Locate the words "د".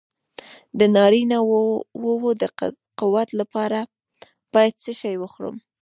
0.79-0.81, 2.41-2.43